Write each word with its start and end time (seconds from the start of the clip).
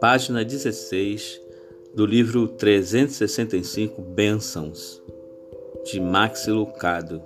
Página 0.00 0.44
16 0.44 1.40
do 1.94 2.06
livro 2.06 2.48
365 2.48 4.00
Bênçãos, 4.00 5.02
de 5.84 6.00
Maxi 6.00 6.50
Lucado, 6.50 7.22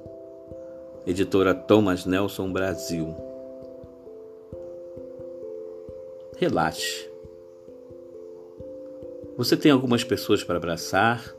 editora 1.06 1.54
Thomas 1.54 2.04
Nelson 2.06 2.52
Brasil. 2.52 3.14
Relaxe. 6.36 7.08
Você 9.36 9.56
tem 9.56 9.70
algumas 9.70 10.04
pessoas 10.04 10.42
para 10.42 10.56
abraçar, 10.56 11.34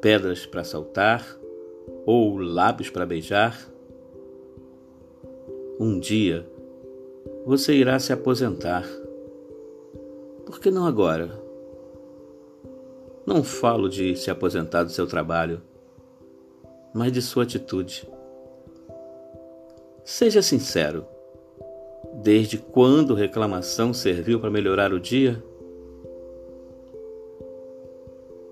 pedras 0.00 0.44
para 0.44 0.64
saltar 0.64 1.38
ou 2.04 2.36
lábios 2.36 2.90
para 2.90 3.06
beijar? 3.06 3.71
Um 5.84 5.98
dia 5.98 6.46
você 7.44 7.74
irá 7.74 7.98
se 7.98 8.12
aposentar. 8.12 8.88
Por 10.46 10.60
que 10.60 10.70
não 10.70 10.86
agora? 10.86 11.28
Não 13.26 13.42
falo 13.42 13.88
de 13.88 14.14
se 14.14 14.30
aposentar 14.30 14.84
do 14.84 14.92
seu 14.92 15.08
trabalho, 15.08 15.60
mas 16.94 17.10
de 17.10 17.20
sua 17.20 17.42
atitude. 17.42 18.08
Seja 20.04 20.40
sincero. 20.40 21.04
Desde 22.14 22.58
quando 22.58 23.12
reclamação 23.12 23.92
serviu 23.92 24.38
para 24.38 24.52
melhorar 24.52 24.92
o 24.92 25.00
dia? 25.00 25.42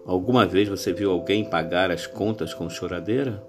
Alguma 0.05 0.45
vez 0.45 0.69
você 0.69 0.93
viu 0.93 1.13
alguém 1.13 1.49
pagar 1.49 1.93
as 1.93 2.09
contas 2.09 2.53
com 2.53 2.69
choradeira? 2.69 3.41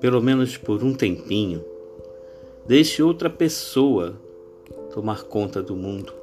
Pelo 0.00 0.22
menos 0.22 0.56
por 0.56 0.82
um 0.82 0.94
tempinho, 0.94 1.62
deixe 2.66 3.02
outra 3.02 3.28
pessoa 3.28 4.18
tomar 4.94 5.24
conta 5.24 5.62
do 5.62 5.76
mundo. 5.76 6.14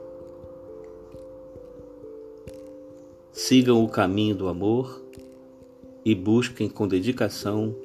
Sigam 3.32 3.84
o 3.84 3.88
caminho 3.88 4.36
do 4.36 4.48
amor 4.48 5.00
e 6.04 6.16
busquem 6.16 6.68
com 6.68 6.88
dedicação 6.88 7.76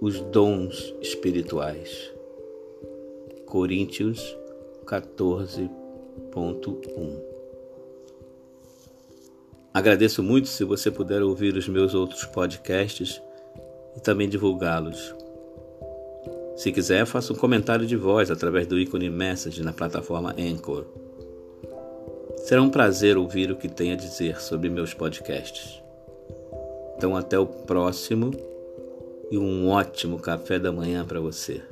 os 0.00 0.20
dons 0.20 0.94
espirituais. 1.02 2.10
Coríntios 3.44 4.34
14.1 4.86 7.20
Agradeço 9.74 10.22
muito 10.22 10.48
se 10.48 10.64
você 10.64 10.90
puder 10.90 11.22
ouvir 11.22 11.54
os 11.56 11.68
meus 11.68 11.94
outros 11.94 12.24
podcasts 12.24 13.20
e 13.96 14.00
também 14.00 14.28
divulgá-los. 14.28 15.14
Se 16.56 16.70
quiser, 16.70 17.06
faça 17.06 17.32
um 17.32 17.36
comentário 17.36 17.86
de 17.86 17.96
voz 17.96 18.30
através 18.30 18.66
do 18.66 18.78
ícone 18.78 19.10
Message 19.10 19.62
na 19.62 19.72
plataforma 19.72 20.34
Anchor. 20.38 20.84
Será 22.38 22.62
um 22.62 22.70
prazer 22.70 23.16
ouvir 23.16 23.50
o 23.50 23.56
que 23.56 23.68
tem 23.68 23.92
a 23.92 23.96
dizer 23.96 24.40
sobre 24.40 24.68
meus 24.68 24.92
podcasts. 24.92 25.82
Então, 26.96 27.16
até 27.16 27.38
o 27.38 27.46
próximo 27.46 28.30
e 29.30 29.38
um 29.38 29.68
ótimo 29.68 30.18
café 30.18 30.58
da 30.58 30.70
manhã 30.70 31.04
para 31.04 31.20
você. 31.20 31.62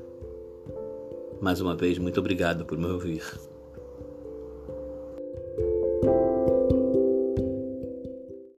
Mais 1.40 1.60
uma 1.60 1.76
vez, 1.76 1.98
muito 1.98 2.18
obrigado 2.18 2.64
por 2.64 2.78
me 2.78 2.86
ouvir. 2.86 3.22